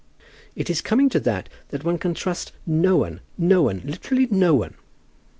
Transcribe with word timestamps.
"It 0.55 0.67
is 0.71 0.81
coming 0.81 1.09
to 1.09 1.19
that 1.19 1.47
that 1.69 1.83
one 1.83 1.99
can 1.99 2.15
trust 2.15 2.53
no 2.65 2.97
one 2.97 3.19
no 3.37 3.61
one 3.61 3.83
literally 3.85 4.27
no 4.31 4.55
one." 4.55 4.73